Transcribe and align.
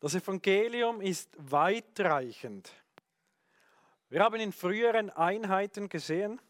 Das 0.00 0.14
Evangelium 0.14 1.00
ist 1.00 1.30
weitreichend. 1.38 2.70
Wir 4.08 4.22
haben 4.22 4.40
in 4.40 4.52
früheren 4.52 5.10
Einheiten 5.10 5.88
gesehen, 5.88 6.40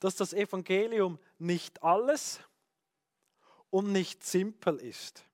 dass 0.00 0.16
das 0.16 0.32
Evangelium 0.32 1.18
nicht 1.38 1.82
alles 1.82 2.40
und 3.70 3.92
nicht 3.92 4.22
simpel 4.24 4.76
ist. 4.76 5.24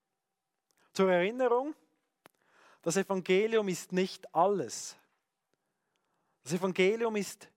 Zur 0.93 1.11
Erinnerung, 1.11 1.75
das 2.83 2.97
Evangelium 2.97 3.69
ist 3.69 3.93
nicht 3.93 4.33
alles. 4.35 4.97
Das 6.43 6.53
Evangelium 6.53 7.17
ist 7.17 7.49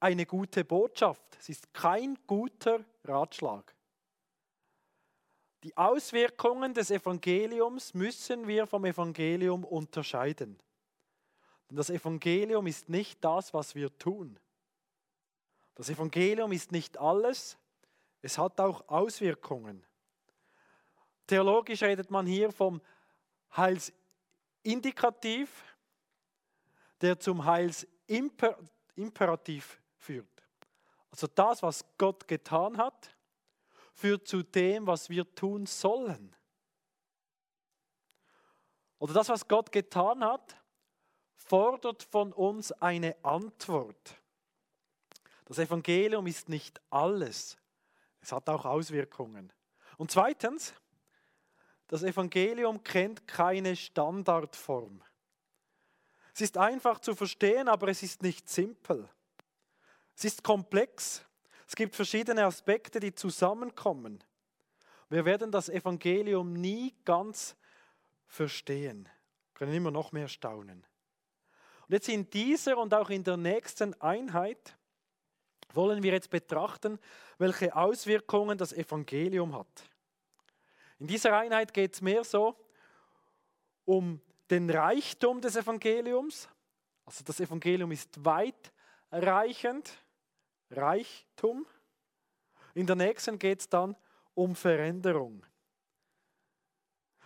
eine 0.00 0.26
gute 0.26 0.64
Botschaft. 0.64 1.36
Es 1.38 1.48
ist 1.48 1.72
kein 1.72 2.18
guter 2.26 2.84
Ratschlag. 3.04 3.74
Die 5.64 5.76
Auswirkungen 5.78 6.74
des 6.74 6.90
Evangeliums 6.90 7.94
müssen 7.94 8.46
wir 8.46 8.66
vom 8.66 8.84
Evangelium 8.84 9.64
unterscheiden. 9.64 10.60
Denn 11.68 11.76
das 11.78 11.88
Evangelium 11.88 12.66
ist 12.66 12.90
nicht 12.90 13.24
das, 13.24 13.54
was 13.54 13.74
wir 13.74 13.96
tun. 13.96 14.38
Das 15.74 15.88
Evangelium 15.88 16.52
ist 16.52 16.70
nicht 16.70 16.98
alles, 16.98 17.56
es 18.20 18.36
hat 18.36 18.60
auch 18.60 18.86
Auswirkungen. 18.88 19.82
Theologisch 21.26 21.82
redet 21.82 22.10
man 22.10 22.26
hier 22.26 22.52
vom 22.52 22.82
Heilsindikativ, 23.56 25.64
der 27.00 27.18
zum 27.18 27.42
Heilsimperativ 27.42 29.80
führt. 29.96 30.28
Also 31.10 31.26
das, 31.26 31.62
was 31.62 31.86
Gott 31.96 32.28
getan 32.28 32.76
hat, 32.76 33.13
führt 33.94 34.28
zu 34.28 34.42
dem, 34.42 34.86
was 34.86 35.08
wir 35.08 35.34
tun 35.34 35.66
sollen. 35.66 36.34
Oder 38.98 39.14
das, 39.14 39.28
was 39.28 39.48
Gott 39.48 39.72
getan 39.72 40.22
hat, 40.24 40.56
fordert 41.34 42.02
von 42.02 42.32
uns 42.32 42.72
eine 42.72 43.16
Antwort. 43.24 44.20
Das 45.44 45.58
Evangelium 45.58 46.26
ist 46.26 46.48
nicht 46.48 46.80
alles. 46.90 47.56
Es 48.20 48.32
hat 48.32 48.48
auch 48.48 48.64
Auswirkungen. 48.64 49.52
Und 49.98 50.10
zweitens, 50.10 50.74
das 51.86 52.02
Evangelium 52.02 52.82
kennt 52.82 53.28
keine 53.28 53.76
Standardform. 53.76 55.02
Es 56.34 56.40
ist 56.40 56.56
einfach 56.56 56.98
zu 56.98 57.14
verstehen, 57.14 57.68
aber 57.68 57.88
es 57.88 58.02
ist 58.02 58.22
nicht 58.22 58.48
simpel. 58.48 59.08
Es 60.16 60.24
ist 60.24 60.42
komplex 60.42 61.24
es 61.66 61.76
gibt 61.76 61.96
verschiedene 61.96 62.44
Aspekte, 62.44 63.00
die 63.00 63.14
zusammenkommen. 63.14 64.22
Wir 65.08 65.24
werden 65.24 65.50
das 65.50 65.68
Evangelium 65.68 66.52
nie 66.54 66.94
ganz 67.04 67.56
verstehen, 68.26 69.08
können 69.54 69.72
immer 69.72 69.90
noch 69.90 70.12
mehr 70.12 70.28
staunen. 70.28 70.84
Und 71.86 71.92
jetzt 71.92 72.08
in 72.08 72.28
dieser 72.30 72.78
und 72.78 72.94
auch 72.94 73.10
in 73.10 73.22
der 73.22 73.36
nächsten 73.36 74.00
Einheit 74.00 74.76
wollen 75.72 76.02
wir 76.02 76.12
jetzt 76.12 76.30
betrachten, 76.30 76.98
welche 77.38 77.74
Auswirkungen 77.74 78.56
das 78.56 78.72
Evangelium 78.72 79.54
hat. 79.54 79.84
In 80.98 81.06
dieser 81.06 81.36
Einheit 81.36 81.74
geht 81.74 81.94
es 81.94 82.00
mehr 82.00 82.24
so 82.24 82.56
um 83.84 84.20
den 84.50 84.70
Reichtum 84.70 85.40
des 85.40 85.56
Evangeliums. 85.56 86.48
Also 87.04 87.24
das 87.24 87.40
Evangelium 87.40 87.92
ist 87.92 88.24
weitreichend 88.24 90.03
Reichtum. 90.70 91.66
In 92.74 92.86
der 92.86 92.96
nächsten 92.96 93.38
geht 93.38 93.60
es 93.60 93.68
dann 93.68 93.96
um 94.34 94.54
Veränderung. 94.54 95.44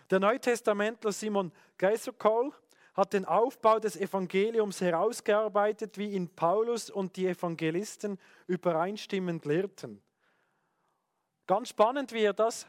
Der 0.09 0.19
Neutestamentler 0.19 1.11
Simon 1.11 1.51
Geiserkohl 1.77 2.53
hat 2.93 3.13
den 3.13 3.25
Aufbau 3.25 3.79
des 3.79 3.95
Evangeliums 3.95 4.81
herausgearbeitet, 4.81 5.97
wie 5.97 6.09
ihn 6.09 6.27
Paulus 6.35 6.89
und 6.89 7.15
die 7.15 7.27
Evangelisten 7.27 8.19
übereinstimmend 8.47 9.45
lehrten. 9.45 10.01
Ganz 11.47 11.69
spannend, 11.69 12.11
wie 12.11 12.23
er 12.23 12.33
das 12.33 12.67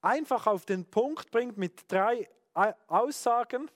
einfach 0.00 0.46
auf 0.46 0.66
den 0.66 0.84
Punkt 0.84 1.30
bringt 1.30 1.56
mit 1.56 1.90
drei 1.90 2.28
Aussagen. 2.88 3.70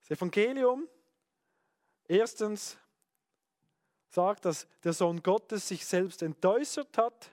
Das 0.00 0.10
Evangelium, 0.16 0.88
erstens 2.06 2.78
sagt, 4.08 4.44
dass 4.44 4.66
der 4.84 4.92
Sohn 4.92 5.22
Gottes 5.22 5.68
sich 5.68 5.84
selbst 5.84 6.22
entäußert 6.22 6.96
hat 6.96 7.30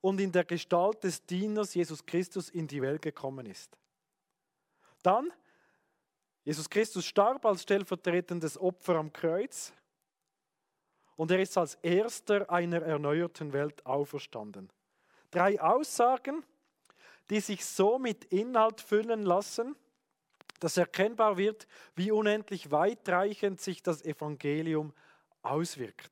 und 0.00 0.20
in 0.20 0.32
der 0.32 0.44
Gestalt 0.44 1.04
des 1.04 1.24
Dieners 1.24 1.74
Jesus 1.74 2.04
Christus 2.04 2.48
in 2.48 2.66
die 2.66 2.82
Welt 2.82 3.02
gekommen 3.02 3.46
ist. 3.46 3.76
Dann, 5.02 5.32
Jesus 6.44 6.68
Christus 6.68 7.04
starb 7.04 7.44
als 7.46 7.62
stellvertretendes 7.62 8.58
Opfer 8.58 8.96
am 8.96 9.12
Kreuz 9.12 9.72
und 11.16 11.30
er 11.30 11.40
ist 11.40 11.56
als 11.56 11.76
erster 11.76 12.50
einer 12.50 12.82
erneuerten 12.82 13.52
Welt 13.52 13.84
auferstanden. 13.86 14.70
Drei 15.30 15.60
Aussagen, 15.60 16.44
die 17.30 17.40
sich 17.40 17.64
so 17.64 17.98
mit 17.98 18.24
Inhalt 18.26 18.80
füllen 18.80 19.22
lassen, 19.22 19.76
dass 20.60 20.76
erkennbar 20.76 21.36
wird, 21.36 21.66
wie 21.94 22.10
unendlich 22.10 22.70
weitreichend 22.70 23.60
sich 23.60 23.82
das 23.82 24.04
Evangelium 24.04 24.92
auswirkt. 25.44 26.10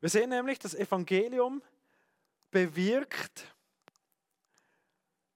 Wir 0.00 0.08
sehen 0.08 0.30
nämlich, 0.30 0.58
das 0.58 0.74
Evangelium 0.74 1.62
bewirkt 2.50 3.46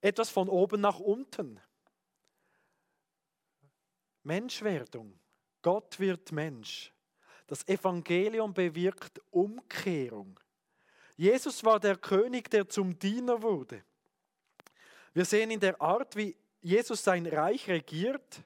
etwas 0.00 0.28
von 0.28 0.48
oben 0.48 0.80
nach 0.80 0.98
unten. 0.98 1.60
Menschwerdung. 4.22 5.18
Gott 5.62 5.98
wird 5.98 6.32
Mensch. 6.32 6.92
Das 7.46 7.66
Evangelium 7.68 8.52
bewirkt 8.52 9.20
Umkehrung. 9.30 10.38
Jesus 11.16 11.64
war 11.64 11.80
der 11.80 11.96
König, 11.96 12.50
der 12.50 12.68
zum 12.68 12.98
Diener 12.98 13.40
wurde. 13.40 13.84
Wir 15.14 15.24
sehen 15.24 15.50
in 15.50 15.60
der 15.60 15.80
Art, 15.80 16.16
wie 16.16 16.36
Jesus 16.60 17.02
sein 17.02 17.24
Reich 17.24 17.68
regiert, 17.68 18.42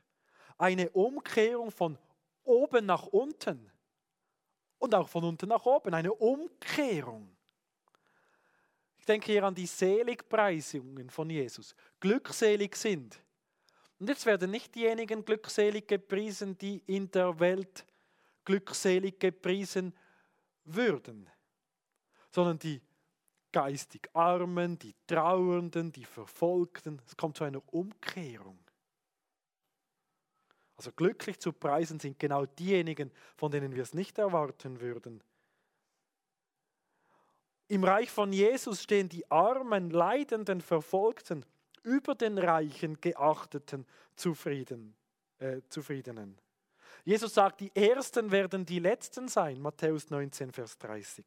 eine 0.59 0.91
Umkehrung 0.91 1.71
von 1.71 1.99
oben 2.45 2.87
nach 2.87 3.07
unten 3.07 3.73
und 4.81 4.95
auch 4.95 5.09
von 5.09 5.23
unten 5.23 5.49
nach 5.49 5.65
oben, 5.65 5.95
eine 5.95 6.13
Umkehrung. 6.13 7.31
Ich 8.99 9.07
denke 9.07 9.31
hier 9.31 9.45
an 9.45 9.55
die 9.55 9.67
Seligpreisungen 9.67 11.09
von 11.11 11.31
Jesus. 11.31 11.75
Glückselig 12.01 12.75
sind. 12.75 13.23
Und 13.99 14.09
jetzt 14.09 14.27
werden 14.27 14.51
nicht 14.51 14.75
diejenigen 14.75 15.25
glückselig 15.25 15.87
gepriesen, 15.87 16.57
die 16.57 16.83
in 16.87 17.11
der 17.11 17.39
Welt 17.39 17.87
glückselig 18.45 19.21
gepriesen 19.21 19.95
würden, 20.65 21.29
sondern 22.31 22.59
die 22.59 22.81
geistig 23.53 24.09
Armen, 24.15 24.79
die 24.79 24.95
Trauernden, 25.07 25.93
die 25.93 26.05
Verfolgten. 26.05 27.03
Es 27.07 27.17
kommt 27.17 27.37
zu 27.37 27.45
einer 27.45 27.63
Umkehrung. 27.73 28.59
Also 30.81 30.93
glücklich 30.93 31.39
zu 31.39 31.53
preisen 31.53 32.01
sind 32.01 32.19
genau 32.19 32.47
diejenigen, 32.47 33.13
von 33.37 33.53
denen 33.53 33.75
wir 33.75 33.83
es 33.83 33.93
nicht 33.93 34.17
erwarten 34.17 34.81
würden. 34.81 35.23
Im 37.69 37.85
Reich 37.85 38.11
von 38.11 38.33
Jesus 38.33 38.83
stehen 38.83 39.11
die 39.11 39.31
armen, 39.31 39.91
leidenden, 39.91 40.63
verfolgten 40.63 41.45
über 41.83 42.15
den 42.15 42.39
reichen, 42.39 42.99
geachteten, 42.99 43.87
zufrieden, 44.17 44.97
äh, 45.39 45.61
zufriedenen. 45.69 46.41
Jesus 47.05 47.35
sagt, 47.35 47.61
die 47.61 47.77
Ersten 47.77 48.31
werden 48.31 48.65
die 48.65 48.79
Letzten 48.79 49.29
sein, 49.29 49.61
Matthäus 49.61 50.09
19, 50.09 50.51
Vers 50.51 50.79
30. 50.79 51.27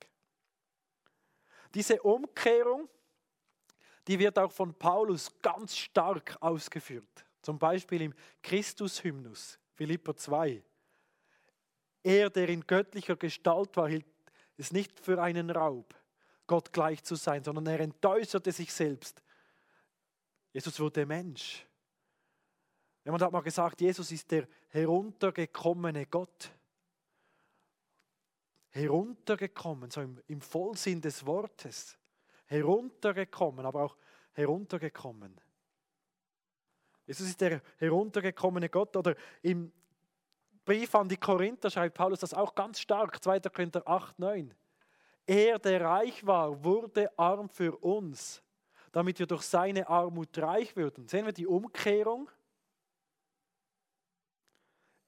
Diese 1.75 2.01
Umkehrung, 2.01 2.89
die 4.07 4.17
wird 4.17 4.39
auch 4.39 4.51
von 4.51 4.73
Paulus 4.73 5.31
ganz 5.43 5.77
stark 5.77 6.37
ausgeführt. 6.41 7.27
Zum 7.43 7.59
Beispiel 7.59 8.01
im 8.01 8.13
Christus-Hymnus, 8.41 9.59
Philippa 9.73 10.15
2. 10.15 10.63
Er, 12.01 12.29
der 12.29 12.49
in 12.49 12.65
göttlicher 12.65 13.17
Gestalt 13.17 13.75
war, 13.77 13.89
hielt 13.89 14.05
es 14.57 14.71
nicht 14.71 14.99
für 14.99 15.21
einen 15.21 15.49
Raub, 15.49 15.93
Gott 16.47 16.71
gleich 16.71 17.03
zu 17.03 17.15
sein, 17.15 17.43
sondern 17.43 17.67
er 17.67 17.81
entäußerte 17.81 18.51
sich 18.51 18.73
selbst. 18.73 19.21
Jesus 20.53 20.79
wurde 20.79 21.05
Mensch. 21.05 21.65
Jemand 23.03 23.21
hat 23.21 23.31
mal 23.31 23.41
gesagt, 23.41 23.81
Jesus 23.81 24.09
ist 24.11 24.31
der 24.31 24.47
heruntergekommene 24.69 26.05
Gott. 26.05 26.49
Heruntergekommen, 28.69 29.91
so 29.91 30.01
im, 30.01 30.21
im 30.27 30.39
Vollsinn 30.39 31.01
des 31.01 31.25
Wortes. 31.25 31.97
Heruntergekommen, 32.45 33.65
aber 33.65 33.83
auch 33.83 33.97
heruntergekommen. 34.31 35.39
Jesus 37.05 37.27
ist 37.27 37.41
der 37.41 37.61
heruntergekommene 37.77 38.69
Gott. 38.69 38.95
Oder 38.95 39.15
im 39.41 39.71
Brief 40.65 40.95
an 40.95 41.09
die 41.09 41.17
Korinther 41.17 41.69
schreibt 41.69 41.97
Paulus 41.97 42.19
das 42.19 42.33
auch 42.33 42.55
ganz 42.55 42.79
stark, 42.79 43.21
2. 43.21 43.41
Korinther 43.41 43.83
8, 43.85 44.17
9. 44.19 44.53
Er, 45.25 45.59
der 45.59 45.81
reich 45.81 46.25
war, 46.25 46.63
wurde 46.63 47.17
arm 47.17 47.49
für 47.49 47.75
uns, 47.77 48.41
damit 48.91 49.19
wir 49.19 49.27
durch 49.27 49.43
seine 49.43 49.87
Armut 49.87 50.37
reich 50.37 50.75
würden. 50.75 51.07
Sehen 51.07 51.25
wir 51.25 51.33
die 51.33 51.47
Umkehrung? 51.47 52.29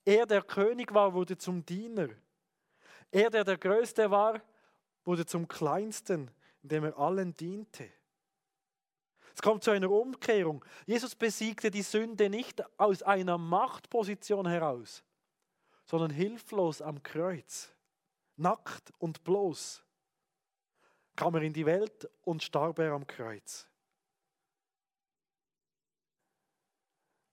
Er, 0.06 0.26
der 0.26 0.42
König 0.44 0.94
war, 0.94 1.14
wurde 1.14 1.38
zum 1.38 1.66
Diener. 1.66 2.10
Er, 3.12 3.30
der 3.30 3.44
der 3.44 3.58
Größte 3.58 4.12
war, 4.12 4.42
wurde 5.04 5.26
zum 5.26 5.48
Kleinsten, 5.48 6.32
indem 6.62 6.86
er 6.86 6.98
allen 6.98 7.34
diente. 7.34 7.90
Es 9.36 9.42
kommt 9.42 9.66
zu 9.66 9.72
einer 9.72 9.92
Umkehrung. 9.92 10.64
Jesus 10.86 11.14
besiegte 11.14 11.70
die 11.70 11.82
Sünde 11.82 12.30
nicht 12.30 12.64
aus 12.80 13.04
einer 13.04 13.38
Machtposition 13.38 14.48
heraus, 14.48 15.04
sondern 15.84 16.10
hilflos 16.10 16.82
am 16.82 17.04
Kreuz, 17.04 17.70
nackt 18.38 18.94
und 18.98 19.26
bloß, 19.26 19.84
kam 21.18 21.36
er 21.36 21.42
in 21.42 21.52
die 21.52 21.66
Welt 21.66 22.10
und 22.22 22.44
starb 22.44 22.80
er 22.80 22.94
am 22.94 23.06
Kreuz. 23.06 23.68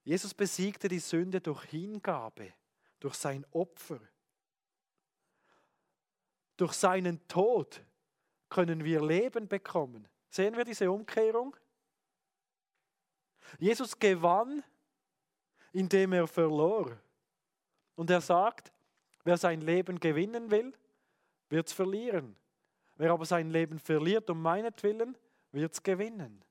Jesus 0.02 0.34
besiegte 0.34 0.88
die 0.88 0.98
Sünde 0.98 1.40
durch 1.40 1.62
Hingabe, 1.66 2.52
durch 2.98 3.14
sein 3.14 3.46
Opfer. 3.52 4.00
Durch 6.56 6.72
seinen 6.72 7.26
Tod 7.28 7.80
können 8.48 8.82
wir 8.82 9.00
Leben 9.00 9.46
bekommen. 9.46 10.08
Sehen 10.28 10.56
wir 10.56 10.64
diese 10.64 10.90
Umkehrung? 10.90 11.56
Jesus 13.58 13.98
gewann, 13.98 14.62
indem 15.72 16.12
er 16.12 16.26
verlor. 16.26 16.96
Und 17.94 18.10
er 18.10 18.20
sagt, 18.20 18.72
wer 19.24 19.36
sein 19.36 19.60
Leben 19.60 19.98
gewinnen 20.00 20.50
will, 20.50 20.72
wird 21.48 21.68
es 21.68 21.72
verlieren. 21.72 22.36
Wer 22.96 23.12
aber 23.12 23.24
sein 23.24 23.50
Leben 23.50 23.78
verliert 23.78 24.28
um 24.30 24.40
meinetwillen, 24.40 25.16
wird 25.50 25.72
es 25.72 25.82
gewinnen. 25.82 26.42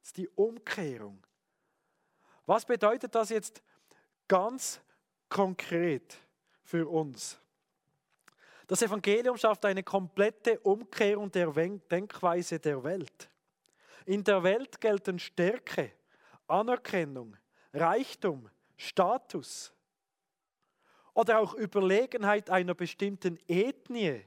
Das 0.00 0.08
ist 0.08 0.16
die 0.16 0.28
Umkehrung. 0.30 1.22
Was 2.46 2.64
bedeutet 2.64 3.14
das 3.14 3.30
jetzt 3.30 3.62
ganz 4.28 4.80
konkret 5.28 6.18
für 6.62 6.88
uns? 6.88 7.38
Das 8.66 8.82
Evangelium 8.82 9.36
schafft 9.36 9.64
eine 9.64 9.82
komplette 9.82 10.58
Umkehrung 10.60 11.30
der 11.30 11.50
Denkweise 11.52 12.58
der 12.58 12.82
Welt. 12.82 13.28
In 14.04 14.22
der 14.22 14.42
Welt 14.42 14.80
gelten 14.80 15.18
Stärke, 15.18 15.92
Anerkennung, 16.46 17.36
Reichtum, 17.72 18.50
Status 18.76 19.72
oder 21.14 21.38
auch 21.38 21.54
Überlegenheit 21.54 22.50
einer 22.50 22.74
bestimmten 22.74 23.38
Ethnie, 23.48 24.22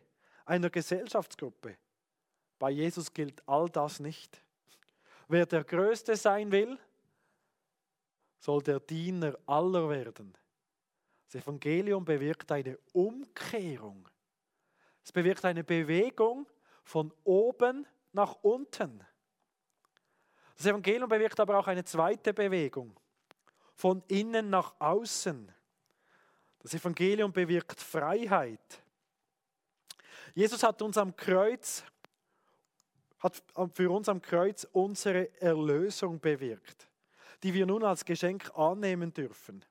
einer 0.45 0.69
Gesellschaftsgruppe. 0.69 1.77
Bei 2.57 2.71
Jesus 2.71 3.13
gilt 3.13 3.47
all 3.47 3.69
das 3.69 3.99
nicht. 3.99 4.41
Wer 5.27 5.45
der 5.45 5.63
Größte 5.63 6.15
sein 6.15 6.51
will, 6.51 6.77
soll 8.39 8.63
der 8.63 8.79
Diener 8.79 9.37
aller 9.45 9.89
werden. 9.89 10.33
Das 11.25 11.43
Evangelium 11.43 12.05
bewirkt 12.05 12.51
eine 12.51 12.79
Umkehrung. 12.93 14.07
Es 15.03 15.11
bewirkt 15.11 15.43
eine 15.45 15.63
Bewegung 15.63 16.47
von 16.83 17.13
oben 17.23 17.85
nach 18.13 18.35
unten. 18.41 19.05
Das 20.57 20.65
Evangelium 20.65 21.07
bewirkt 21.07 21.39
aber 21.39 21.59
auch 21.59 21.67
eine 21.67 21.83
zweite 21.83 22.33
Bewegung, 22.33 22.99
von 23.75 24.03
innen 24.07 24.49
nach 24.49 24.73
außen. 24.79 25.53
Das 26.59 26.73
Evangelium 26.73 27.31
bewirkt 27.31 27.79
Freiheit. 27.79 28.81
Jesus 30.33 30.63
hat 30.63 30.81
uns 30.81 30.97
am 30.97 31.15
Kreuz, 31.15 31.83
hat 33.19 33.41
für 33.73 33.91
uns 33.91 34.09
am 34.09 34.19
Kreuz 34.19 34.67
unsere 34.71 35.39
Erlösung 35.39 36.19
bewirkt, 36.19 36.89
die 37.43 37.53
wir 37.53 37.67
nun 37.67 37.83
als 37.83 38.03
Geschenk 38.03 38.49
annehmen 38.55 39.13
dürfen. 39.13 39.63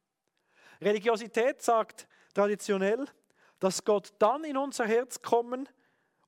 Religiosität 0.80 1.62
sagt 1.62 2.06
traditionell, 2.32 3.06
dass 3.58 3.84
Gott 3.84 4.14
dann 4.20 4.44
in 4.44 4.56
unser 4.56 4.86
Herz 4.86 5.20
kommen 5.20 5.68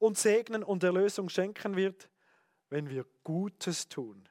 und 0.00 0.18
segnen 0.18 0.64
und 0.64 0.82
Erlösung 0.82 1.28
schenken 1.28 1.76
wird, 1.76 2.08
wenn 2.70 2.88
wir 2.90 3.06
Gutes 3.22 3.88
tun. 3.88 4.28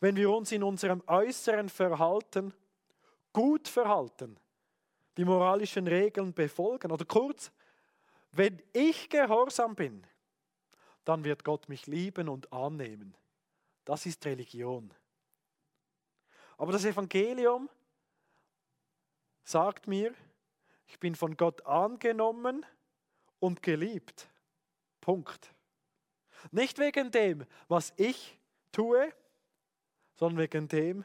Wenn 0.00 0.16
wir 0.16 0.30
uns 0.30 0.52
in 0.52 0.62
unserem 0.62 1.02
äußeren 1.06 1.68
Verhalten 1.68 2.52
gut 3.32 3.68
verhalten, 3.68 4.38
die 5.16 5.24
moralischen 5.24 5.86
Regeln 5.86 6.32
befolgen. 6.32 6.92
Oder 6.92 7.04
kurz, 7.04 7.50
wenn 8.32 8.62
ich 8.72 9.08
gehorsam 9.08 9.74
bin, 9.74 10.06
dann 11.04 11.24
wird 11.24 11.44
Gott 11.44 11.68
mich 11.68 11.86
lieben 11.86 12.28
und 12.28 12.52
annehmen. 12.52 13.14
Das 13.84 14.06
ist 14.06 14.24
Religion. 14.26 14.92
Aber 16.58 16.72
das 16.72 16.84
Evangelium 16.84 17.68
sagt 19.44 19.86
mir, 19.86 20.14
ich 20.86 20.98
bin 20.98 21.14
von 21.14 21.36
Gott 21.36 21.64
angenommen 21.66 22.64
und 23.38 23.62
geliebt. 23.62 24.28
Punkt. 25.00 25.54
Nicht 26.50 26.78
wegen 26.78 27.10
dem, 27.10 27.44
was 27.68 27.92
ich 27.96 28.38
tue, 28.72 29.12
sondern 30.16 30.38
wegen 30.38 30.68
dem, 30.68 31.04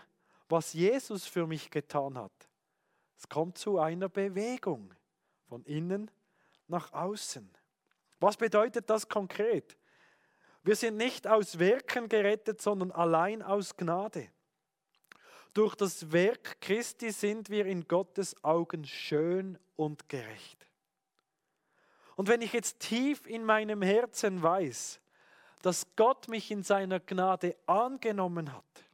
was 0.49 0.73
Jesus 0.73 1.25
für 1.25 1.47
mich 1.47 1.69
getan 1.69 2.17
hat. 2.17 2.31
Es 3.17 3.29
kommt 3.29 3.57
zu 3.57 3.79
einer 3.79 4.09
Bewegung 4.09 4.93
von 5.47 5.63
innen 5.65 6.09
nach 6.67 6.91
außen. 6.93 7.49
Was 8.19 8.37
bedeutet 8.37 8.89
das 8.89 9.07
konkret? 9.07 9.77
Wir 10.63 10.75
sind 10.75 10.97
nicht 10.97 11.27
aus 11.27 11.59
Werken 11.59 12.07
gerettet, 12.07 12.61
sondern 12.61 12.91
allein 12.91 13.41
aus 13.41 13.75
Gnade. 13.75 14.29
Durch 15.53 15.75
das 15.75 16.11
Werk 16.11 16.61
Christi 16.61 17.11
sind 17.11 17.49
wir 17.49 17.65
in 17.65 17.87
Gottes 17.87 18.41
Augen 18.43 18.85
schön 18.85 19.57
und 19.75 20.07
gerecht. 20.07 20.67
Und 22.15 22.27
wenn 22.27 22.41
ich 22.41 22.53
jetzt 22.53 22.79
tief 22.79 23.25
in 23.25 23.43
meinem 23.43 23.81
Herzen 23.81 24.41
weiß, 24.41 25.01
dass 25.61 25.87
Gott 25.95 26.27
mich 26.27 26.51
in 26.51 26.63
seiner 26.63 26.99
Gnade 26.99 27.55
angenommen 27.65 28.53
hat, 28.53 28.85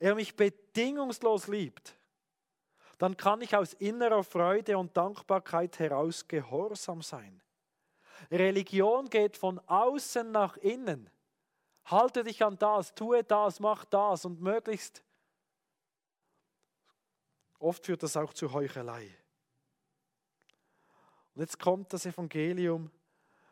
er 0.00 0.14
mich 0.14 0.36
bedingungslos 0.36 1.48
liebt, 1.48 1.96
dann 2.98 3.16
kann 3.16 3.42
ich 3.42 3.54
aus 3.54 3.74
innerer 3.74 4.24
Freude 4.24 4.78
und 4.78 4.96
Dankbarkeit 4.96 5.78
heraus 5.78 6.26
gehorsam 6.26 7.02
sein. 7.02 7.42
Religion 8.30 9.08
geht 9.10 9.36
von 9.36 9.58
außen 9.66 10.30
nach 10.30 10.56
innen. 10.58 11.10
Halte 11.84 12.24
dich 12.24 12.42
an 12.42 12.58
das, 12.58 12.94
tue 12.94 13.22
das, 13.22 13.60
mach 13.60 13.84
das 13.84 14.24
und 14.24 14.40
möglichst. 14.40 15.02
Oft 17.58 17.86
führt 17.86 18.02
das 18.02 18.16
auch 18.16 18.32
zu 18.32 18.52
Heuchelei. 18.52 19.16
Und 21.34 21.42
jetzt 21.42 21.58
kommt 21.58 21.92
das 21.92 22.06
Evangelium 22.06 22.90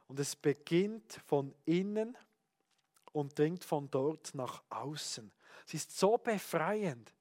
und 0.08 0.18
es 0.18 0.34
beginnt 0.34 1.20
von 1.26 1.54
innen 1.64 2.16
und 3.12 3.38
dringt 3.38 3.64
von 3.64 3.90
dort 3.90 4.34
nach 4.34 4.62
außen. 4.70 5.30
Es 5.66 5.75
ist 5.75 5.99
so 5.99 6.18
befreiend 6.18 7.14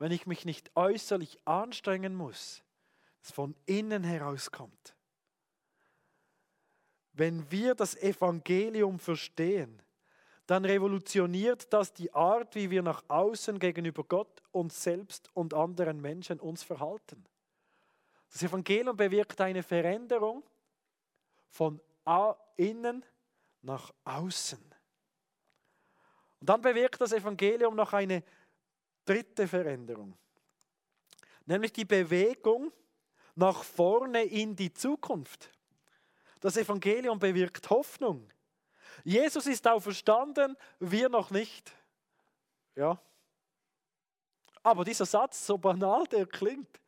wenn 0.00 0.12
ich 0.12 0.26
mich 0.26 0.46
nicht 0.46 0.74
äußerlich 0.74 1.38
anstrengen 1.44 2.14
muss, 2.16 2.64
es 3.22 3.30
von 3.30 3.54
innen 3.66 4.02
herauskommt. 4.02 4.96
Wenn 7.12 7.48
wir 7.50 7.74
das 7.74 7.96
Evangelium 7.96 8.98
verstehen, 8.98 9.82
dann 10.46 10.64
revolutioniert 10.64 11.70
das 11.72 11.92
die 11.92 12.12
Art, 12.14 12.54
wie 12.54 12.70
wir 12.70 12.82
nach 12.82 13.04
außen 13.08 13.58
gegenüber 13.58 14.02
Gott, 14.02 14.42
uns 14.52 14.82
selbst 14.82 15.30
und 15.34 15.52
anderen 15.52 16.00
Menschen 16.00 16.40
uns 16.40 16.62
verhalten. 16.62 17.22
Das 18.32 18.42
Evangelium 18.42 18.96
bewirkt 18.96 19.38
eine 19.42 19.62
Veränderung 19.62 20.42
von 21.50 21.78
innen 22.56 23.04
nach 23.60 23.92
außen. 24.04 24.69
Und 26.40 26.48
dann 26.48 26.60
bewirkt 26.60 27.00
das 27.00 27.12
Evangelium 27.12 27.76
noch 27.76 27.92
eine 27.92 28.22
dritte 29.04 29.46
Veränderung, 29.46 30.16
nämlich 31.46 31.72
die 31.72 31.84
Bewegung 31.84 32.72
nach 33.34 33.62
vorne 33.62 34.24
in 34.24 34.56
die 34.56 34.72
Zukunft. 34.72 35.50
Das 36.40 36.56
Evangelium 36.56 37.18
bewirkt 37.18 37.68
Hoffnung. 37.68 38.30
Jesus 39.04 39.46
ist 39.46 39.66
auferstanden, 39.66 40.56
wir 40.78 41.08
noch 41.08 41.30
nicht. 41.30 41.72
Ja. 42.74 43.00
Aber 44.62 44.84
dieser 44.84 45.06
Satz, 45.06 45.46
so 45.46 45.58
banal 45.58 46.06
der 46.06 46.26
klingt, 46.26 46.80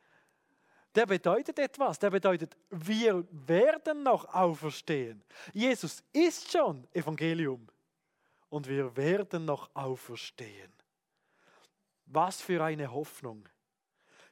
der 0.94 1.06
bedeutet 1.06 1.58
etwas. 1.58 1.98
Der 1.98 2.10
bedeutet, 2.10 2.56
wir 2.70 3.26
werden 3.30 4.02
noch 4.02 4.26
auferstehen. 4.34 5.22
Jesus 5.52 6.02
ist 6.12 6.52
schon 6.52 6.86
Evangelium 6.92 7.66
und 8.52 8.68
wir 8.68 8.98
werden 8.98 9.46
noch 9.46 9.74
auferstehen. 9.74 10.70
Was 12.04 12.42
für 12.42 12.62
eine 12.62 12.92
Hoffnung. 12.92 13.48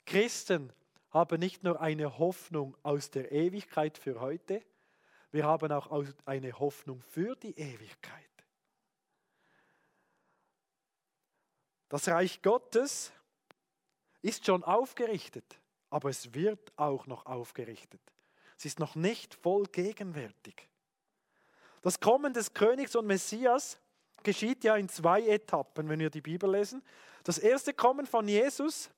Christen 0.04 0.74
haben 1.08 1.40
nicht 1.40 1.64
nur 1.64 1.80
eine 1.80 2.18
Hoffnung 2.18 2.76
aus 2.82 3.10
der 3.10 3.32
Ewigkeit 3.32 3.96
für 3.96 4.20
heute, 4.20 4.62
wir 5.32 5.46
haben 5.46 5.72
auch 5.72 6.04
eine 6.26 6.58
Hoffnung 6.58 7.00
für 7.00 7.34
die 7.34 7.58
Ewigkeit. 7.58 8.28
Das 11.88 12.06
Reich 12.06 12.42
Gottes 12.42 13.12
ist 14.20 14.44
schon 14.44 14.62
aufgerichtet, 14.64 15.58
aber 15.88 16.10
es 16.10 16.34
wird 16.34 16.74
auch 16.76 17.06
noch 17.06 17.24
aufgerichtet. 17.24 18.02
Es 18.58 18.66
ist 18.66 18.80
noch 18.80 18.96
nicht 18.96 19.32
voll 19.32 19.64
gegenwärtig. 19.64 20.68
Das 21.80 21.98
Kommen 22.00 22.34
des 22.34 22.52
Königs 22.52 22.94
und 22.94 23.06
Messias 23.06 23.80
geschieht 24.24 24.64
ja 24.64 24.76
in 24.76 24.88
zwei 24.88 25.22
Etappen, 25.26 25.88
wenn 25.88 26.00
wir 26.00 26.10
die 26.10 26.20
Bibel 26.20 26.50
lesen. 26.50 26.82
Das 27.24 27.38
erste 27.38 27.74
Kommen 27.74 28.06
von 28.06 28.26
Jesus 28.28 28.90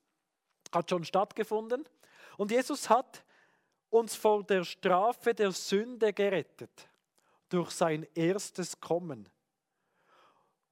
hat 0.71 0.89
schon 0.89 1.03
stattgefunden 1.03 1.87
und 2.37 2.51
Jesus 2.51 2.89
hat 2.89 3.23
uns 3.89 4.15
vor 4.15 4.43
der 4.43 4.63
Strafe 4.63 5.33
der 5.33 5.51
Sünde 5.51 6.13
gerettet 6.13 6.89
durch 7.49 7.71
sein 7.71 8.07
erstes 8.15 8.79
Kommen. 8.79 9.29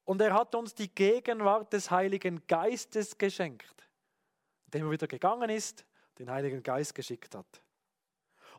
Und 0.05 0.20
er 0.22 0.34
hat 0.34 0.55
uns 0.55 0.74
die 0.74 0.93
Gegenwart 0.93 1.72
des 1.74 1.91
Heiligen 1.91 2.46
Geistes 2.48 3.17
geschenkt, 3.17 3.88
indem 4.65 4.88
er 4.88 4.91
wieder 4.91 5.08
gegangen 5.08 5.50
ist, 5.50 5.86
den 6.17 6.29
Heiligen 6.31 6.63
Geist 6.63 6.96
geschickt 6.96 7.36
hat. 7.36 7.62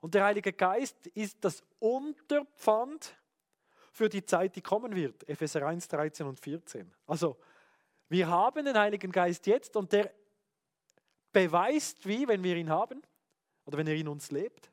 Und 0.00 0.14
der 0.14 0.25
Heilige 0.25 0.52
Geist 0.52 1.06
ist 1.08 1.44
das 1.44 1.62
Unterpfand 1.78 3.16
für 3.92 4.08
die 4.08 4.25
Zeit, 4.25 4.56
die 4.56 4.62
kommen 4.62 4.96
wird. 4.96 5.28
Epheser 5.28 5.66
1, 5.66 5.87
13 5.87 6.26
und 6.26 6.40
14. 6.40 6.92
Also, 7.06 7.38
wir 8.08 8.26
haben 8.26 8.64
den 8.64 8.76
Heiligen 8.76 9.12
Geist 9.12 9.46
jetzt 9.46 9.76
und 9.76 9.92
der 9.92 10.11
beweist, 11.32 12.06
wie, 12.06 12.26
wenn 12.26 12.42
wir 12.42 12.56
ihn 12.56 12.70
haben 12.70 13.02
oder 13.64 13.78
wenn 13.78 13.87
er 13.87 13.94
in 13.94 14.08
uns 14.08 14.30
lebt, 14.30 14.70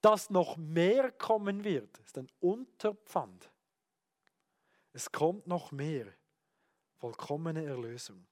dass 0.00 0.30
noch 0.30 0.56
mehr 0.56 1.12
kommen 1.12 1.62
wird. 1.62 1.96
Das 1.98 2.06
ist 2.06 2.18
ein 2.18 2.28
Unterpfand. 2.40 3.50
Es 4.92 5.12
kommt 5.12 5.46
noch 5.46 5.70
mehr. 5.70 6.06
Vollkommene 6.98 7.64
Erlösung. 7.64 8.26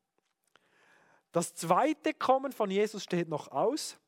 Das 1.33 1.55
zweite 1.55 2.13
Kommen 2.15 2.53
von 2.53 2.71
Jesus 2.71 3.05
steht 3.05 3.29
noch 3.29 3.49
aus. 3.49 3.99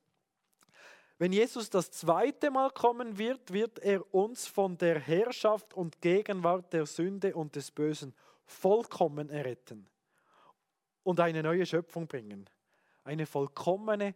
Wenn 1.19 1.33
Jesus 1.33 1.71
das 1.71 1.91
zweite 1.91 2.51
Mal 2.51 2.71
kommen 2.71 3.19
wird, 3.19 3.53
wird 3.53 3.79
er 3.79 4.13
uns 4.15 4.47
von 4.47 4.77
der 4.79 4.99
Herrschaft 4.99 5.75
und 5.75 6.01
Gegenwart 6.01 6.73
der 6.73 6.87
Sünde 6.87 7.35
und 7.35 7.55
des 7.55 7.71
Bösen 7.71 8.15
vollkommen 8.45 9.31
erretten 9.31 9.89
und 11.03 11.21
eine 11.21 11.43
neue 11.43 11.67
Schöpfung 11.67 12.07
bringen. 12.07 12.49
Eine 13.05 13.27
vollkommene, 13.27 14.15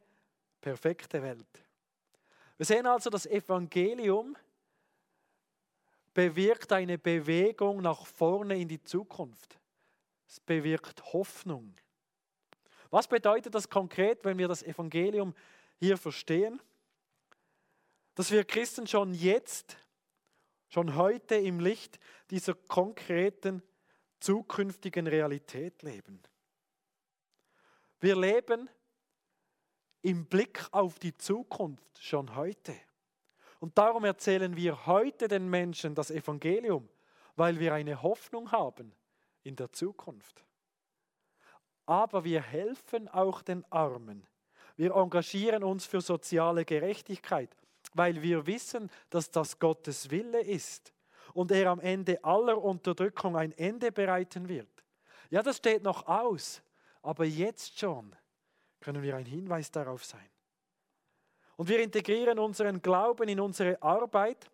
perfekte 0.61 1.23
Welt. 1.23 1.65
Wir 2.57 2.67
sehen 2.67 2.87
also, 2.87 3.11
das 3.11 3.27
Evangelium 3.27 4.37
bewirkt 6.15 6.73
eine 6.73 6.97
Bewegung 6.97 7.83
nach 7.83 8.07
vorne 8.07 8.59
in 8.59 8.69
die 8.69 8.83
Zukunft. 8.83 9.59
Es 10.27 10.41
bewirkt 10.41 11.13
Hoffnung. 11.13 11.75
Was 12.91 13.07
bedeutet 13.07 13.55
das 13.55 13.69
konkret, 13.69 14.25
wenn 14.25 14.39
wir 14.39 14.49
das 14.49 14.63
Evangelium 14.63 15.35
hier 15.79 15.99
verstehen? 15.99 16.61
Dass 18.17 18.31
wir 18.31 18.45
Christen 18.45 18.87
schon 18.87 19.13
jetzt, 19.13 19.77
schon 20.69 20.97
heute 20.97 21.37
im 21.37 21.61
Licht 21.61 22.01
dieser 22.31 22.55
konkreten 22.55 23.63
zukünftigen 24.21 25.07
Realität 25.07 25.83
leben. 25.83 26.23
Wir 28.01 28.17
leben 28.17 28.71
im 30.01 30.25
Blick 30.25 30.67
auf 30.73 30.99
die 30.99 31.15
Zukunft 31.15 32.03
schon 32.03 32.35
heute. 32.35 32.75
Und 33.61 33.77
darum 33.77 34.05
erzählen 34.05 34.57
wir 34.57 34.87
heute 34.87 35.29
den 35.29 35.51
Menschen 35.51 35.95
das 35.95 36.11
Evangelium, 36.11 36.89
weil 37.37 37.61
wir 37.61 37.75
eine 37.75 38.03
Hoffnung 38.03 38.51
haben 38.51 38.95
in 39.43 39.57
der 39.57 39.73
Zukunft. 39.73 40.43
Aber 41.85 42.25
wir 42.25 42.41
helfen 42.41 43.09
auch 43.09 43.43
den 43.43 43.71
Armen. 43.71 44.27
Wir 44.75 44.95
engagieren 44.95 45.63
uns 45.63 45.85
für 45.85 46.01
soziale 46.01 46.65
Gerechtigkeit, 46.65 47.55
weil 47.97 48.21
wir 48.23 48.47
wissen, 48.47 48.91
dass 49.11 49.31
das 49.31 49.59
Gottes 49.59 50.11
Wille 50.11 50.41
ist 50.41 50.93
und 51.33 51.51
er 51.51 51.71
am 51.71 51.81
Ende 51.81 52.23
aller 52.23 52.63
Unterdrückung 52.63 53.37
ein 53.37 53.53
Ende 53.53 53.91
bereiten 53.91 54.49
wird. 54.49 54.69
Ja, 55.31 55.43
das 55.43 55.57
steht 55.57 55.83
noch 55.83 56.07
aus, 56.07 56.63
aber 57.03 57.25
jetzt 57.25 57.79
schon 57.79 58.15
können 58.81 59.03
wir 59.03 59.17
ein 59.17 59.27
Hinweis 59.27 59.71
darauf 59.71 60.05
sein. 60.05 60.29
Und 61.57 61.69
wir 61.69 61.81
integrieren 61.81 62.39
unseren 62.39 62.83
Glauben 62.83 63.29
in 63.29 63.41
unsere 63.41 63.83
Arbeit, 63.83 64.51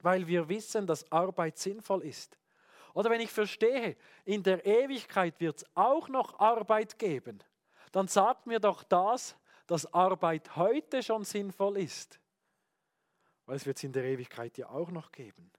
weil 0.00 0.26
wir 0.26 0.48
wissen, 0.48 0.86
dass 0.86 1.10
Arbeit 1.10 1.58
sinnvoll 1.58 2.04
ist. 2.04 2.38
Oder 2.94 3.10
wenn 3.10 3.20
ich 3.20 3.30
verstehe, 3.30 3.96
in 4.24 4.42
der 4.42 4.64
Ewigkeit 4.64 5.38
wird 5.40 5.58
es 5.58 5.66
auch 5.74 6.08
noch 6.08 6.38
Arbeit 6.38 6.98
geben, 6.98 7.40
dann 7.92 8.06
sagt 8.06 8.46
mir 8.46 8.60
doch 8.60 8.84
das, 8.84 9.36
dass 9.66 9.92
Arbeit 9.92 10.56
heute 10.56 11.02
schon 11.02 11.24
sinnvoll 11.24 11.78
ist. 11.78 12.18
Weil 13.48 13.56
es 13.56 13.64
wird 13.64 13.78
es 13.78 13.84
in 13.84 13.94
der 13.94 14.04
Ewigkeit 14.04 14.58
ja 14.58 14.68
auch 14.68 14.90
noch 14.90 15.10
geben. 15.10 15.50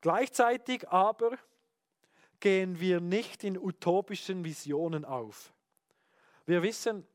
Gleichzeitig 0.00 0.88
aber 0.88 1.36
gehen 2.40 2.80
wir 2.80 3.02
nicht 3.02 3.44
in 3.44 3.58
utopischen 3.58 4.46
Visionen 4.46 5.04
auf. 5.04 5.52
Wir 6.46 6.62
wissen, 6.62 7.06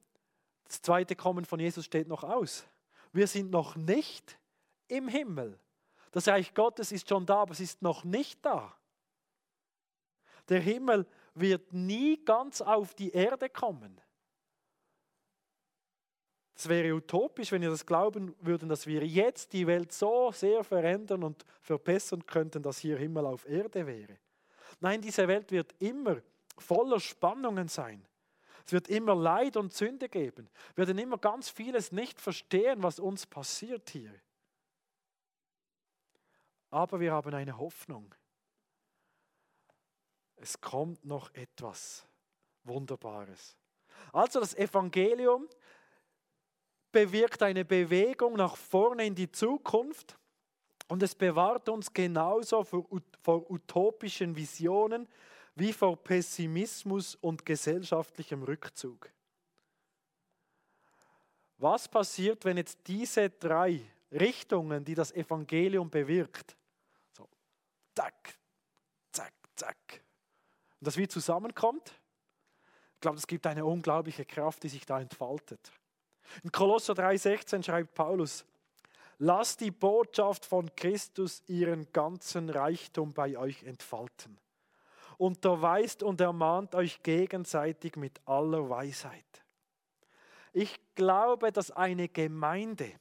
das 0.66 0.84
zweite 0.84 1.16
Kommen 1.16 1.46
von 1.46 1.60
Jesus 1.60 1.86
steht 1.86 2.08
noch 2.08 2.24
aus. 2.24 2.68
Wir 3.12 3.26
sind 3.26 3.50
noch 3.50 3.76
nicht 3.76 4.38
im 4.88 5.08
Himmel. 5.08 5.60
Das 6.12 6.28
Reich 6.28 6.54
Gottes 6.54 6.92
ist 6.92 7.10
schon 7.10 7.26
da, 7.26 7.38
aber 7.38 7.54
es 7.54 7.60
ist 7.60 7.82
noch 7.82 8.04
nicht 8.04 8.46
da. 8.46 8.78
Der 10.48 10.60
Himmel 10.60 11.08
wird 11.34 11.74
nie 11.74 12.24
ganz 12.24 12.62
auf 12.62 12.94
die 12.94 13.10
Erde 13.10 13.50
kommen. 13.50 14.00
Es 16.58 16.68
wäre 16.68 16.96
utopisch, 16.96 17.52
wenn 17.52 17.62
wir 17.62 17.70
das 17.70 17.86
glauben 17.86 18.36
würden, 18.42 18.68
dass 18.68 18.88
wir 18.88 19.06
jetzt 19.06 19.54
die 19.54 19.68
Welt 19.68 19.92
so 19.92 20.32
sehr 20.32 20.64
verändern 20.64 21.22
und 21.24 21.46
verbessern 21.62 22.26
könnten, 22.26 22.64
dass 22.64 22.80
hier 22.80 22.98
Himmel 22.98 23.28
auf 23.28 23.48
Erde 23.48 23.86
wäre. 23.86 24.18
Nein, 24.80 25.00
diese 25.00 25.28
Welt 25.28 25.52
wird 25.52 25.76
immer 25.78 26.18
voller 26.58 27.00
Spannungen 27.00 27.68
sein. 27.68 28.04
Es 28.66 28.74
wird 28.74 28.90
immer 28.90 29.14
Leid 29.14 29.56
und 29.56 29.72
Sünde 29.72 30.10
geben. 30.10 30.50
Wir 30.74 30.88
werden 30.88 30.98
immer 30.98 31.20
ganz 31.20 31.48
vieles 31.48 31.92
nicht 31.92 32.20
verstehen, 32.20 32.82
was 32.82 32.98
uns 32.98 33.28
passiert 33.28 33.92
hier. 33.92 34.14
Aber 36.72 37.00
wir 37.00 37.14
haben 37.14 37.36
eine 37.36 37.56
Hoffnung. 37.56 38.16
Es 40.38 40.60
kommt 40.60 41.06
noch 41.06 41.32
etwas 41.36 42.04
Wunderbares. 42.64 43.56
Also 44.12 44.40
das 44.40 44.56
Evangelium 44.56 45.48
bewirkt 46.98 47.44
eine 47.44 47.64
Bewegung 47.64 48.34
nach 48.38 48.58
vorne 48.58 49.06
in 49.06 49.14
die 49.14 49.32
Zukunft 49.32 50.18
und 50.88 51.04
es 51.04 51.14
bewahrt 51.14 51.70
uns 51.70 51.94
genauso 51.94 52.64
vor, 52.64 53.52
utopischen 53.52 54.36
Visionen, 54.36 55.08
wie 55.54 55.74
vor 55.74 55.96
Pessimismus 55.96 57.14
und 57.14 57.46
gesellschaftlichem 57.46 58.42
Rückzug. 58.42 59.12
Was 61.60 61.88
passiert, 61.88 62.44
wenn 62.46 62.58
jetzt 62.58 62.80
diese 62.88 63.30
drei 63.30 63.80
Richtungen, 64.12 64.84
die 64.84 64.96
das 64.96 65.12
Evangelium 65.12 65.92
bewirkt, 65.92 66.58
so 67.12 67.30
zack, 67.94 68.40
zack, 69.12 69.34
zack, 69.56 70.02
und 70.80 70.88
das 70.88 70.98
wie 70.98 71.08
zusammenkommt? 71.08 71.92
Ich 72.96 73.02
glaube, 73.02 73.20
es 73.20 73.28
gibt 73.28 73.46
eine 73.46 73.66
unglaubliche 73.66 74.26
Kraft, 74.26 74.64
die 74.64 74.70
sich 74.70 74.88
da 74.88 75.00
entfaltet. 75.00 75.72
In 76.44 76.52
Kolosser 76.52 76.94
3,16 76.94 77.64
schreibt 77.64 77.94
Paulus, 77.94 78.46
lasst 79.18 79.62
die 79.62 79.72
Botschaft 79.72 80.46
von 80.46 80.74
Christus 80.76 81.44
ihren 81.48 81.92
ganzen 81.92 82.50
Reichtum 82.50 83.14
bei 83.14 83.38
euch 83.38 83.64
entfalten 83.64 84.38
unterweist 85.18 86.04
und 86.04 86.22
ermahnt 86.22 86.76
euch 86.76 87.02
gegenseitig 87.02 87.96
mit 87.96 88.22
aller 88.26 88.70
Weisheit. 88.70 89.26
Ich 90.54 90.80
glaube, 90.96 91.52
dass 91.52 91.72
eine 91.72 92.08
Gemeinde, 92.08 92.92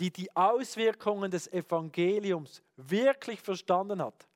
die 0.00 0.10
die 0.10 0.34
Auswirkungen 0.34 1.30
des 1.30 1.52
Evangeliums 1.52 2.62
wirklich 2.76 3.40
verstanden 3.40 4.02
hat 4.02 4.28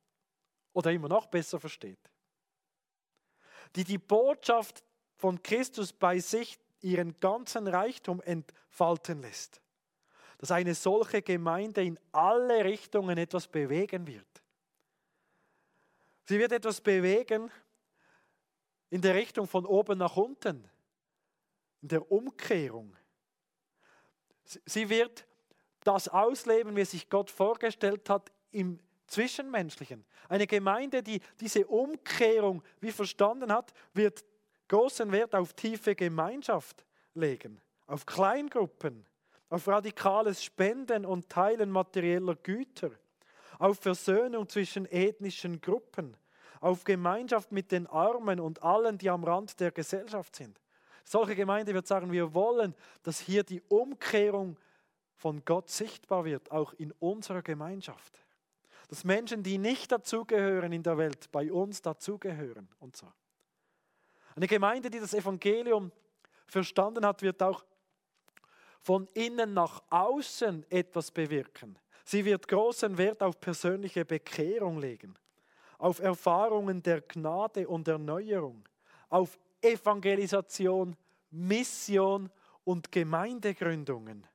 oder 0.73 0.91
immer 0.91 1.09
noch 1.09 1.27
besser 1.27 1.61
versteht, 1.61 2.11
die 3.77 3.85
die 3.85 3.99
Botschaft 3.99 4.83
von 5.17 5.41
Christus 5.43 5.93
bei 5.93 6.19
sich 6.19 6.59
ihren 6.83 7.19
ganzen 7.21 7.67
Reichtum 7.67 8.21
entfalten 8.23 9.23
lässt, 9.23 9.61
dass 10.39 10.51
eine 10.51 10.75
solche 10.75 11.23
Gemeinde 11.23 11.83
in 11.83 11.99
alle 12.11 12.65
Richtungen 12.65 13.17
etwas 13.19 13.47
bewegen 13.47 14.07
wird. 14.07 14.27
Sie 16.25 16.39
wird 16.39 16.53
etwas 16.53 16.81
bewegen 16.81 17.51
in 18.91 19.01
der 19.01 19.15
Richtung 19.15 19.47
von 19.47 19.65
oben 19.65 19.99
nach 19.99 20.17
unten, 20.17 20.69
in 21.81 21.89
der 21.89 22.11
Umkehrung. 22.11 22.97
Sie 24.45 24.89
wird 24.89 25.27
das 25.83 26.09
ausleben, 26.09 26.77
wie 26.77 26.85
sich 26.85 27.09
Gott 27.09 27.31
vorgestellt 27.31 28.09
hat, 28.09 28.31
im 28.51 28.79
Zwischenmenschlichen. 29.07 30.05
Eine 30.29 30.47
Gemeinde, 30.47 31.03
die 31.03 31.21
diese 31.41 31.67
Umkehrung 31.67 32.63
wie 32.81 32.93
verstanden 32.93 33.53
hat, 33.53 33.73
wird 33.93 34.25
großen 34.73 35.13
Wert 35.13 35.35
auf 35.35 35.53
tiefe 35.53 35.95
Gemeinschaft 35.95 36.87
legen, 37.13 37.61
auf 37.87 38.07
Kleingruppen, 38.07 39.05
auf 39.51 39.69
radikales 39.69 40.43
Spenden 40.43 41.05
und 41.05 41.29
Teilen 41.29 41.71
materieller 41.71 42.37
Güter, 42.37 42.91
auf 43.59 43.81
Versöhnung 43.81 44.49
zwischen 44.49 44.87
ethnischen 44.87 45.61
Gruppen, 45.61 46.17
auf 46.63 46.85
Gemeinschaft 46.85 47.53
mit 47.53 47.71
den 47.71 47.87
Armen 47.87 48.41
und 48.41 48.63
allen, 48.63 48.97
die 48.97 49.11
am 49.11 49.25
Rand 49.25 49.61
der 49.61 49.73
Gesellschaft 49.73 50.37
sind. 50.37 50.59
Solche 51.05 51.35
Gemeinde 51.35 51.75
wird 51.75 51.87
sagen, 51.87 52.11
wir 52.11 52.33
wollen, 52.33 52.75
dass 53.03 53.21
hier 53.21 53.43
die 53.43 53.61
Umkehrung 53.69 54.57
von 55.17 55.45
Gott 55.45 55.69
sichtbar 55.69 56.25
wird, 56.25 56.51
auch 56.51 56.73
in 56.73 56.93
unserer 56.93 57.43
Gemeinschaft. 57.43 58.25
Dass 58.89 59.05
Menschen, 59.05 59.43
die 59.43 59.59
nicht 59.59 59.93
dazugehören 59.93 60.73
in 60.73 60.83
der 60.83 60.97
Welt, 60.97 61.31
bei 61.31 61.53
uns 61.53 61.83
dazugehören 61.83 62.71
und 62.79 62.97
so. 62.97 63.13
Eine 64.35 64.47
Gemeinde, 64.47 64.91
die 64.91 65.01
das 65.01 65.15
Evangelium 65.15 65.93
verstanden 66.47 67.05
hat, 67.05 67.23
wird 67.23 67.43
auch 67.43 67.65
von 68.81 69.07
innen 69.15 69.55
nach 69.55 69.83
außen 69.91 70.67
etwas 70.71 71.11
bewirken. 71.11 71.79
Sie 72.05 72.25
wird 72.25 72.49
großen 72.49 72.99
Wert 72.99 73.23
auf 73.23 73.39
persönliche 73.41 74.05
Bekehrung 74.05 74.79
legen, 74.79 75.15
auf 75.79 76.01
Erfahrungen 76.01 76.83
der 76.83 77.01
Gnade 77.01 77.69
und 77.69 77.87
Erneuerung, 77.87 78.69
auf 79.09 79.39
Evangelisation, 79.61 80.97
Mission 81.31 82.31
und 82.65 82.91
Gemeindegründungen. 82.91 84.27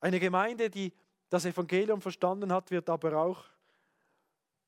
Eine 0.00 0.18
Gemeinde, 0.18 0.70
die 0.70 0.92
das 1.28 1.44
Evangelium 1.44 2.00
verstanden 2.00 2.52
hat, 2.52 2.70
wird 2.70 2.88
aber 2.88 3.16
auch 3.16 3.44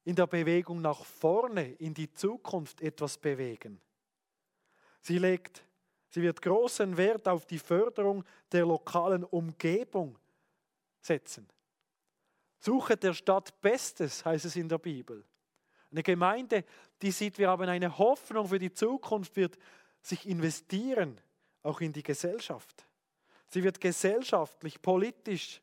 in 0.05 0.15
der 0.15 0.27
Bewegung 0.27 0.81
nach 0.81 1.05
vorne, 1.05 1.73
in 1.75 1.95
die 1.95 2.13
Zukunft 2.13 2.81
etwas 2.83 3.17
bewegen. 3.17 3.81
Sie 5.01 5.19
legt, 5.19 5.65
sie 6.11 6.23
wird 6.23 6.41
großen 6.41 6.97
Wert 6.97 7.27
auf 7.27 7.47
die 7.47 7.59
Förderung 7.59 8.25
der 8.53 8.67
lokalen 8.67 9.25
Umgebung 9.25 10.19
setzen. 11.01 11.49
Suche 12.59 12.97
der 12.97 13.15
Stadt 13.15 13.61
Bestes, 13.61 14.25
heißt 14.25 14.45
es 14.45 14.57
in 14.57 14.69
der 14.69 14.79
Bibel. 14.79 15.25
Eine 15.91 16.03
Gemeinde, 16.03 16.65
die 17.01 17.11
sieht, 17.11 17.39
wir 17.39 17.49
haben 17.49 17.69
eine 17.69 17.99
Hoffnung 17.99 18.49
für 18.49 18.59
die 18.59 18.73
Zukunft, 18.73 19.37
wird 19.37 19.59
sich 20.01 20.27
investieren, 20.27 21.21
auch 21.63 21.81
in 21.81 21.93
die 21.93 22.03
Gesellschaft. 22.03 22.87
Sie 23.47 23.63
wird 23.63 23.81
gesellschaftlich, 23.81 24.83
politisch 24.83 25.63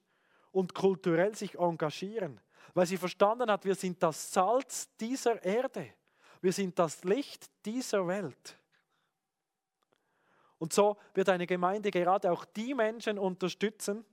und 0.52 0.74
kulturell 0.74 1.36
sich 1.36 1.58
engagieren 1.60 2.40
weil 2.74 2.86
sie 2.86 2.98
verstanden 2.98 3.50
hat, 3.52 3.66
wir 3.66 3.76
sind 3.76 4.02
das 4.02 4.32
Salz 4.32 4.90
dieser 4.98 5.44
Erde. 5.44 5.94
Wir 6.42 6.54
sind 6.54 6.78
das 6.80 7.04
Licht 7.04 7.50
dieser 7.66 8.08
Welt. 8.08 8.58
Und 10.58 10.74
so 10.74 10.98
wird 11.14 11.30
eine 11.30 11.48
Gemeinde 11.48 11.92
gerade 11.92 12.32
auch 12.32 12.46
die 12.46 12.74
Menschen 12.74 13.18
unterstützen, 13.18 14.06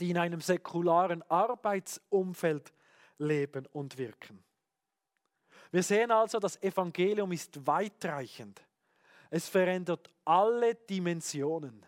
die 0.00 0.10
in 0.10 0.18
einem 0.18 0.40
säkularen 0.40 1.22
Arbeitsumfeld 1.30 2.72
leben 3.18 3.66
und 3.66 3.96
wirken. 3.98 4.42
Wir 5.70 5.82
sehen 5.82 6.10
also, 6.10 6.38
das 6.40 6.60
Evangelium 6.62 7.30
ist 7.32 7.64
weitreichend. 7.66 8.60
Es 9.30 9.48
verändert 9.48 10.10
alle 10.24 10.74
Dimensionen. 10.74 11.86